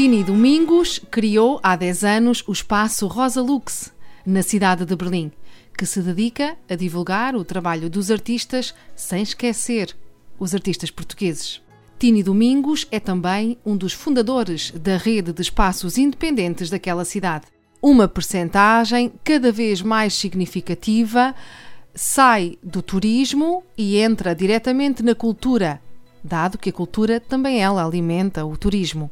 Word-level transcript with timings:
Tini 0.00 0.24
Domingos 0.24 0.98
criou 1.10 1.60
há 1.62 1.76
10 1.76 2.04
anos 2.04 2.42
o 2.46 2.52
espaço 2.52 3.06
Rosa 3.06 3.42
Lux, 3.42 3.92
na 4.24 4.42
cidade 4.42 4.86
de 4.86 4.96
Berlim, 4.96 5.30
que 5.76 5.84
se 5.84 6.00
dedica 6.00 6.56
a 6.70 6.74
divulgar 6.74 7.36
o 7.36 7.44
trabalho 7.44 7.90
dos 7.90 8.10
artistas 8.10 8.74
sem 8.96 9.22
esquecer 9.22 9.94
os 10.38 10.54
artistas 10.54 10.90
portugueses. 10.90 11.60
Tini 11.98 12.22
Domingos 12.22 12.88
é 12.90 12.98
também 12.98 13.58
um 13.62 13.76
dos 13.76 13.92
fundadores 13.92 14.70
da 14.70 14.96
rede 14.96 15.34
de 15.34 15.42
espaços 15.42 15.98
independentes 15.98 16.70
daquela 16.70 17.04
cidade. 17.04 17.48
Uma 17.82 18.08
percentagem 18.08 19.12
cada 19.22 19.52
vez 19.52 19.82
mais 19.82 20.14
significativa 20.14 21.34
sai 21.94 22.56
do 22.62 22.80
turismo 22.80 23.62
e 23.76 23.98
entra 23.98 24.34
diretamente 24.34 25.02
na 25.02 25.14
cultura, 25.14 25.78
dado 26.24 26.56
que 26.56 26.70
a 26.70 26.72
cultura 26.72 27.20
também 27.20 27.62
ela 27.62 27.84
alimenta 27.84 28.46
o 28.46 28.56
turismo. 28.56 29.10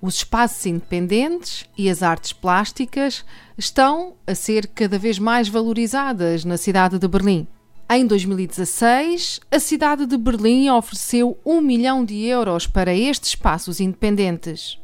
Os 0.00 0.16
espaços 0.16 0.66
independentes 0.66 1.66
e 1.76 1.88
as 1.88 2.02
artes 2.02 2.32
plásticas 2.32 3.24
estão 3.56 4.14
a 4.26 4.34
ser 4.34 4.66
cada 4.68 4.98
vez 4.98 5.18
mais 5.18 5.48
valorizadas 5.48 6.44
na 6.44 6.56
cidade 6.56 6.98
de 6.98 7.08
Berlim. 7.08 7.46
Em 7.92 8.06
2016, 8.06 9.40
a 9.50 9.58
cidade 9.58 10.06
de 10.06 10.16
Berlim 10.16 10.68
ofereceu 10.70 11.36
um 11.44 11.60
milhão 11.60 12.04
de 12.04 12.24
euros 12.24 12.66
para 12.66 12.94
estes 12.94 13.30
espaços 13.30 13.80
independentes. 13.80 14.78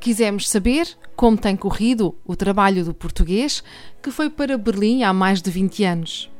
Quisemos 0.00 0.48
saber 0.48 0.88
como 1.14 1.36
tem 1.36 1.54
corrido 1.54 2.16
o 2.24 2.34
trabalho 2.34 2.84
do 2.84 2.94
português 2.94 3.62
que 4.02 4.10
foi 4.10 4.28
para 4.28 4.58
Berlim 4.58 5.04
há 5.04 5.12
mais 5.12 5.40
de 5.40 5.50
20 5.50 5.84
anos. 5.84 6.30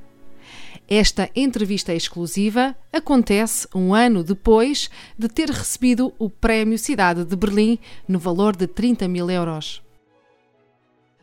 Esta 0.92 1.30
entrevista 1.36 1.94
exclusiva 1.94 2.74
acontece 2.92 3.68
um 3.72 3.94
ano 3.94 4.24
depois 4.24 4.90
de 5.16 5.28
ter 5.28 5.48
recebido 5.48 6.12
o 6.18 6.28
Prémio 6.28 6.76
Cidade 6.76 7.24
de 7.24 7.36
Berlim 7.36 7.78
no 8.08 8.18
valor 8.18 8.56
de 8.56 8.66
30 8.66 9.06
mil 9.06 9.30
euros. 9.30 9.80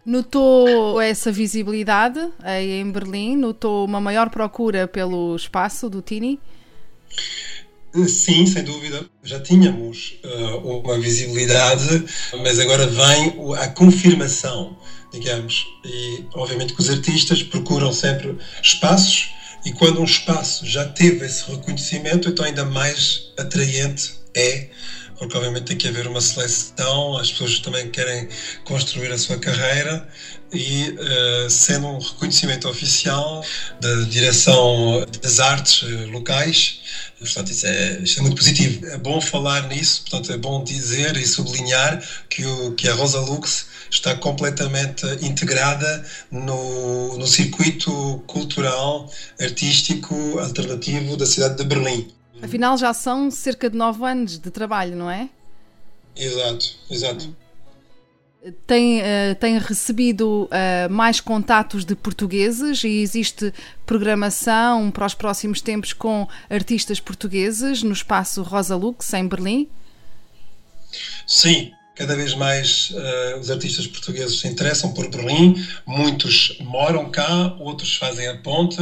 Notou 0.05 1.01
essa 1.01 1.33
visibilidade 1.33 2.17
aí 2.41 2.79
em 2.79 2.89
Berlim? 2.89 3.35
Notou 3.35 3.83
uma 3.83 3.99
maior 3.99 4.29
procura 4.29 4.87
pelo 4.87 5.35
espaço 5.35 5.89
do 5.89 6.01
Tini? 6.01 6.39
Sim, 8.07 8.45
sem 8.45 8.63
dúvida. 8.63 9.05
Já 9.21 9.41
tínhamos 9.41 10.17
uh, 10.23 10.79
uma 10.79 10.97
visibilidade, 10.97 12.05
mas 12.41 12.57
agora 12.57 12.87
vem 12.87 13.33
a 13.57 13.67
confirmação, 13.67 14.77
digamos. 15.11 15.65
E, 15.83 16.23
obviamente, 16.35 16.73
que 16.73 16.79
os 16.79 16.89
artistas 16.89 17.43
procuram 17.43 17.91
sempre 17.91 18.37
espaços 18.63 19.35
e 19.67 19.73
quando 19.73 19.99
um 19.99 20.05
espaço 20.05 20.65
já 20.65 20.85
teve 20.85 21.25
esse 21.25 21.43
reconhecimento, 21.51 22.29
então 22.29 22.45
ainda 22.45 22.63
mais 22.63 23.33
atraente 23.37 24.13
é, 24.33 24.69
porque 25.19 25.35
obviamente 25.35 25.65
tem 25.65 25.75
que 25.75 25.89
haver 25.89 26.07
uma 26.07 26.21
seleção, 26.21 27.17
as 27.17 27.31
pessoas 27.31 27.59
também 27.59 27.89
querem 27.89 28.29
construir 28.63 29.11
a 29.11 29.17
sua 29.17 29.37
carreira 29.37 30.07
e 30.53 30.91
uh, 30.91 31.49
sendo 31.49 31.85
um 31.87 31.99
reconhecimento 31.99 32.69
oficial 32.69 33.43
da 33.81 33.93
direção 34.03 35.05
das 35.21 35.41
artes 35.41 35.81
locais, 36.11 36.79
portanto 37.19 37.51
isso 37.51 37.67
é, 37.67 37.99
isso 38.01 38.19
é 38.19 38.21
muito 38.21 38.37
positivo. 38.37 38.85
É 38.85 38.97
bom 38.97 39.19
falar 39.19 39.67
nisso, 39.67 40.03
portanto 40.03 40.31
é 40.31 40.37
bom 40.37 40.63
dizer 40.63 41.17
e 41.17 41.27
sublinhar 41.27 42.01
que, 42.29 42.45
o, 42.45 42.71
que 42.71 42.87
a 42.87 42.93
Rosa 42.93 43.19
Lux 43.19 43.65
está 43.89 44.15
completamente 44.15 45.05
integrada 45.21 46.05
no, 46.31 47.17
no 47.17 47.27
circuito 47.27 48.23
cultural, 48.27 49.09
artístico, 49.39 50.39
alternativo 50.39 51.17
da 51.17 51.25
cidade 51.25 51.57
de 51.57 51.63
Berlim. 51.63 52.11
Afinal, 52.41 52.77
já 52.77 52.93
são 52.93 53.31
cerca 53.31 53.69
de 53.69 53.75
nove 53.75 54.05
anos 54.05 54.37
de 54.37 54.51
trabalho, 54.51 54.95
não 54.95 55.09
é? 55.09 55.29
Exato, 56.15 56.75
exato. 56.89 57.35
Tem, 58.65 58.99
uh, 59.01 59.35
tem 59.39 59.57
recebido 59.57 60.43
uh, 60.45 60.89
mais 60.89 61.19
contatos 61.19 61.83
de 61.83 61.95
portugueses 61.95 62.83
e 62.83 63.01
existe 63.01 63.53
programação 63.85 64.89
para 64.89 65.05
os 65.05 65.13
próximos 65.13 65.59
tempos 65.59 65.91
com 65.91 66.27
artistas 66.49 66.99
portugueses 66.99 67.83
no 67.83 67.91
espaço 67.91 68.41
Rosa 68.43 68.75
Lux, 68.75 69.11
em 69.13 69.27
Berlim? 69.27 69.67
Sim, 71.25 71.71
cada 71.97 72.15
vez 72.15 72.33
mais 72.35 72.91
uh, 72.91 73.39
os 73.39 73.49
artistas 73.49 73.87
portugueses 73.87 74.39
se 74.39 74.47
interessam 74.47 74.93
por 74.93 75.09
Berlim, 75.09 75.55
muitos 75.83 76.55
moram 76.59 77.09
cá, 77.09 77.55
outros 77.59 77.95
fazem 77.95 78.27
a 78.27 78.35
ponte 78.35 78.77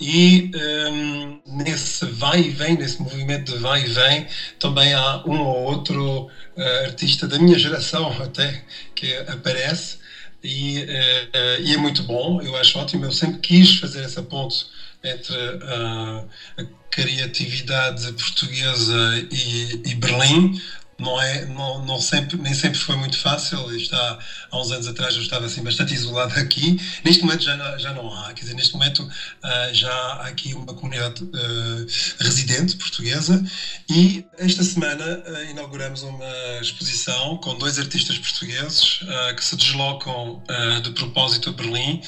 e 0.00 0.48
um, 0.54 1.40
nesse 1.44 2.06
vai 2.06 2.40
e 2.40 2.50
vem, 2.50 2.76
nesse 2.76 3.02
movimento 3.02 3.52
de 3.52 3.58
vai 3.58 3.82
e 3.82 3.86
vem, 3.86 4.26
também 4.60 4.94
há 4.94 5.24
um 5.26 5.40
ou 5.40 5.64
outro 5.64 6.28
uh, 6.56 6.84
artista 6.84 7.26
da 7.26 7.36
minha 7.36 7.58
geração 7.58 8.14
até 8.22 8.62
que 8.94 9.16
aparece 9.16 9.96
e, 10.42 10.82
uh, 10.82 11.60
e, 11.62 11.74
é 11.74 11.76
muito 11.76 12.04
bom, 12.04 12.40
eu 12.40 12.54
acho 12.56 12.78
ótimo, 12.78 13.04
eu 13.04 13.12
sempre 13.12 13.40
quis 13.40 13.76
fazer 13.76 14.04
essa 14.04 14.22
ponte 14.22 14.64
entre 15.02 15.34
a 15.34 16.62
criatividade 16.92 18.12
portuguesa 18.12 19.26
e, 19.32 19.80
e 19.84 19.94
Berlim, 19.96 20.60
não 21.02 21.20
é 21.20 21.44
não, 21.46 21.84
não 21.84 22.00
sempre 22.00 22.36
nem 22.38 22.54
sempre 22.54 22.78
foi 22.78 22.96
muito 22.96 23.18
fácil. 23.18 23.74
Está 23.76 24.18
há 24.50 24.60
uns 24.60 24.70
anos 24.70 24.86
atrás 24.86 25.14
eu 25.14 25.22
estava 25.22 25.46
assim 25.46 25.62
bastante 25.62 25.92
isolado 25.92 26.38
aqui. 26.38 26.80
Neste 27.04 27.22
momento 27.22 27.42
já 27.42 27.78
já 27.78 27.92
não 27.92 28.12
há. 28.14 28.32
Quer 28.32 28.42
dizer 28.42 28.54
neste 28.54 28.72
momento 28.74 29.02
uh, 29.02 29.74
já 29.74 29.92
há 29.92 30.26
aqui 30.28 30.54
uma 30.54 30.72
comunidade 30.74 31.22
uh, 31.24 31.86
residente 32.20 32.76
portuguesa 32.76 33.44
e 33.90 34.24
esta 34.38 34.62
semana 34.62 35.22
uh, 35.26 35.50
inauguramos 35.50 36.02
uma 36.02 36.60
exposição 36.60 37.36
com 37.38 37.58
dois 37.58 37.78
artistas 37.78 38.16
portugueses 38.18 39.00
que 39.36 39.44
se 39.44 39.56
deslocam 39.56 40.42
de 40.82 40.90
propósito 40.92 41.50
a 41.50 41.52
Berlim 41.52 42.00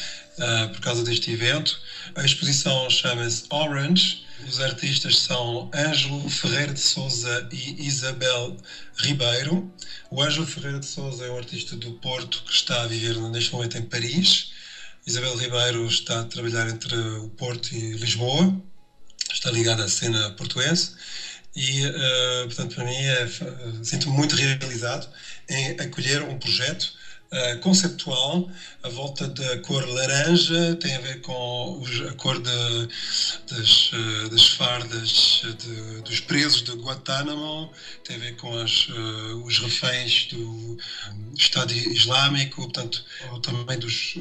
por 0.73 0.81
causa 0.81 1.05
deste 1.05 1.31
evento 1.31 1.81
a 2.15 2.25
exposição 2.25 2.91
chama-se 2.91 3.45
Orange 3.51 4.25
os 4.47 4.61
artistas 4.61 5.21
são 5.21 5.71
Ângelo 5.75 6.29
Ferreira 6.29 6.75
de 6.75 6.81
Souza 6.81 7.49
e 7.51 7.87
Isabel 7.87 8.57
Ribeiro. 8.99 9.73
O 10.11 10.23
Ângelo 10.23 10.47
Ferreira 10.47 10.81
de 10.81 10.87
Souza 10.87 11.25
é 11.25 11.31
um 11.31 11.39
artista 11.39 11.77
do 11.77 11.93
Porto 11.93 12.43
que 12.43 12.53
está 12.53 12.83
a 12.83 12.87
viver 12.87 13.17
neste 13.31 13.53
momento 13.53 13.79
em 13.79 13.83
Paris. 13.83 14.51
Isabel 15.07 15.35
Ribeiro 15.37 15.87
está 15.87 16.21
a 16.21 16.25
trabalhar 16.25 16.69
entre 16.69 16.95
o 16.95 17.29
Porto 17.31 17.75
e 17.75 17.93
Lisboa. 17.93 18.55
Está 19.33 19.51
ligada 19.51 19.85
à 19.85 19.89
cena 19.89 20.31
portuense. 20.33 20.93
E, 21.57 21.87
uh, 21.87 22.47
portanto, 22.47 22.75
para 22.75 22.85
mim, 22.85 22.97
é, 22.97 23.29
sinto-me 23.83 24.15
muito 24.15 24.35
realizado 24.35 25.09
em 25.49 25.71
acolher 25.81 26.23
um 26.23 26.39
projeto 26.39 26.93
uh, 27.35 27.59
conceptual 27.61 28.49
à 28.83 28.89
volta 28.89 29.27
da 29.29 29.59
cor 29.59 29.87
laranja, 29.89 30.77
tem 30.77 30.95
a 30.95 31.01
ver 31.01 31.21
com 31.21 31.83
a 32.09 32.13
cor 32.15 32.41
de, 32.41 32.89
das, 33.51 33.93
uh, 33.93 34.29
das 34.31 34.47
fardas 34.49 35.43
de, 35.59 36.03
dos 36.03 36.21
presos 36.21 36.63
de 36.63 36.73
Guantánamo, 36.73 37.73
tem 38.05 38.17
a 38.17 38.19
ver 38.21 38.37
com 38.37 38.57
as, 38.59 38.89
uh, 38.89 39.45
os 39.45 39.59
reféns 39.59 40.29
do 40.31 40.79
Estado 41.37 41.73
Islâmico, 41.73 42.63
portanto, 42.63 43.05
também 43.43 43.79
dos 43.79 44.15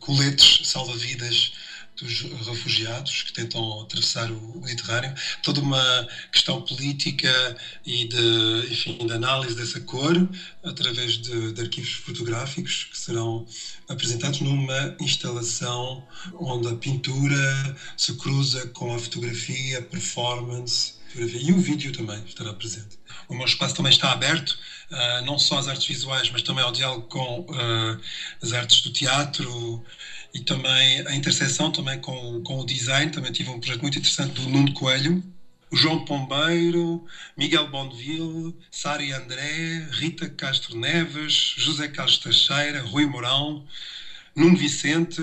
coletes 0.00 0.68
salva-vidas 0.68 1.52
dos 1.96 2.46
refugiados 2.46 3.22
que 3.22 3.32
tentam 3.32 3.82
atravessar 3.82 4.30
o 4.30 4.60
Mediterrâneo, 4.60 5.14
toda 5.42 5.60
uma 5.60 6.08
questão 6.32 6.62
política 6.62 7.56
e 7.84 8.06
de, 8.06 8.72
enfim, 8.72 9.06
de 9.06 9.12
análise 9.12 9.54
dessa 9.54 9.80
cor 9.80 10.16
através 10.64 11.18
de, 11.18 11.52
de 11.52 11.60
arquivos 11.60 11.92
fotográficos 11.92 12.84
que 12.84 12.98
serão 12.98 13.46
apresentados 13.88 14.40
numa 14.40 14.96
instalação 15.00 16.02
onde 16.34 16.68
a 16.68 16.74
pintura 16.74 17.76
se 17.96 18.14
cruza 18.14 18.66
com 18.68 18.94
a 18.94 18.98
fotografia, 18.98 19.78
a 19.78 19.82
performance 19.82 20.99
e 21.16 21.52
o 21.52 21.58
vídeo 21.58 21.92
também 21.92 22.22
estará 22.24 22.52
presente. 22.52 22.98
O 23.28 23.34
meu 23.34 23.46
espaço 23.46 23.74
também 23.74 23.92
está 23.92 24.12
aberto, 24.12 24.50
uh, 24.90 25.24
não 25.24 25.38
só 25.38 25.58
às 25.58 25.68
artes 25.68 25.86
visuais, 25.86 26.30
mas 26.30 26.42
também 26.42 26.62
ao 26.62 26.72
diálogo 26.72 27.08
com 27.08 27.40
uh, 27.40 28.00
as 28.42 28.52
artes 28.52 28.80
do 28.82 28.92
teatro, 28.92 29.84
e 30.32 30.40
também 30.40 31.06
a 31.06 31.14
interseção 31.14 31.72
também 31.72 31.98
com, 32.00 32.42
com 32.42 32.60
o 32.60 32.66
design. 32.66 33.10
Também 33.10 33.32
tive 33.32 33.50
um 33.50 33.58
projeto 33.58 33.82
muito 33.82 33.98
interessante 33.98 34.34
do 34.34 34.48
Nuno 34.48 34.72
Coelho, 34.72 35.22
o 35.70 35.76
João 35.76 36.04
Pombeiro, 36.04 37.04
Miguel 37.36 37.68
Bondeville, 37.68 38.56
Sari 38.70 39.12
André, 39.12 39.86
Rita 39.92 40.28
Castro 40.28 40.76
Neves, 40.76 41.54
José 41.56 41.88
Carlos 41.88 42.18
Teixeira, 42.18 42.82
Rui 42.82 43.06
Mourão, 43.06 43.64
Nuno 44.34 44.56
Vicente, 44.56 45.20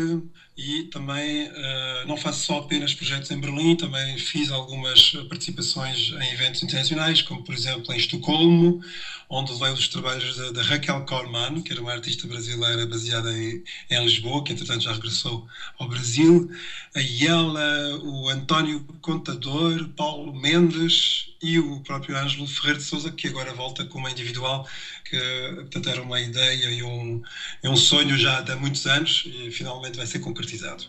e 0.58 0.86
também 0.86 1.48
uh, 1.50 2.08
não 2.08 2.18
faço 2.18 2.46
só 2.46 2.58
apenas 2.58 2.92
projetos 2.92 3.30
em 3.30 3.40
Berlim, 3.40 3.76
também 3.76 4.18
fiz 4.18 4.50
algumas 4.50 5.12
participações 5.30 6.10
em 6.10 6.34
eventos 6.34 6.64
internacionais, 6.64 7.22
como 7.22 7.44
por 7.44 7.54
exemplo 7.54 7.94
em 7.94 7.98
Estocolmo, 7.98 8.82
onde 9.30 9.52
levei 9.52 9.72
os 9.72 9.88
trabalhos 9.88 10.36
da, 10.54 10.62
Raquel 10.64 11.06
Korman, 11.06 11.62
que 11.62 11.72
era 11.72 11.82
uma 11.82 11.92
artista 11.92 12.26
brasileira 12.28 12.88
baseada 12.88 13.32
em, 13.38 13.64
em, 13.90 14.04
Lisboa, 14.04 14.44
que 14.44 14.54
entretanto 14.54 14.84
já 14.84 14.94
regressou 14.94 15.46
ao 15.78 15.88
Brasil, 15.88 16.50
a 16.96 17.02
Iela, 17.02 18.00
o 18.04 18.28
António 18.30 18.84
Contador, 19.02 19.90
Paulo 19.90 20.34
Mendes 20.34 21.36
e 21.44 21.60
o 21.60 21.82
próprio 21.82 22.18
Ângelo 22.18 22.48
Ferreira 22.48 22.80
de 22.80 22.86
Souza, 22.86 23.12
que 23.12 23.28
agora 23.28 23.54
volta 23.54 23.86
com 23.86 24.00
uma 24.00 24.10
individual, 24.10 24.68
que 25.04 25.20
portanto 25.56 25.90
era 25.90 26.02
uma 26.02 26.20
ideia 26.20 26.72
e 26.72 26.82
um, 26.82 27.22
e 27.64 27.68
um 27.68 27.76
sonho 27.76 28.18
já 28.18 28.40
há 28.40 28.56
muitos 28.56 28.88
anos 28.88 29.24
e 29.28 29.52
finalmente 29.52 29.98
vai 29.98 30.08
ser 30.08 30.20
concretizado 30.20 30.47
concretizado. 30.48 30.86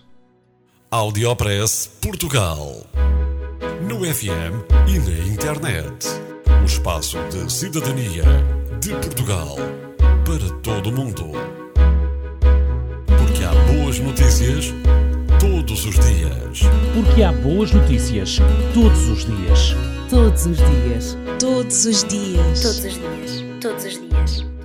Audiopress 0.91 1.91
Portugal. 2.01 2.87
No 3.83 4.05
FM 4.05 4.65
e 4.87 4.99
na 4.99 5.35
internet. 5.35 6.07
O 6.63 6.65
espaço 6.65 7.19
de 7.31 7.53
cidadania 7.53 8.25
de 8.81 8.91
Portugal 8.91 9.57
para 10.25 10.61
todo 10.63 10.91
o 10.91 10.93
mundo. 10.93 11.33
Porque 13.07 13.45
há 13.45 13.53
boas 13.73 13.99
notícias 13.99 14.73
todos 15.41 15.85
os 15.85 15.95
dias. 15.95 16.61
Porque 16.95 17.23
há 17.23 17.33
boas 17.33 17.73
notícias 17.73 18.39
todos 18.73 19.09
os 19.09 19.25
dias. 19.25 19.75
Todos 20.09 20.47
os 20.47 20.57
dias. 20.57 21.17
Todos 21.39 21.85
os 21.85 22.05
dias. 22.05 22.63
Todos 22.63 22.85
os 22.85 22.95
dias. 22.95 23.45
Todos 23.61 23.85
os 23.85 24.01
dias. 24.01 24.58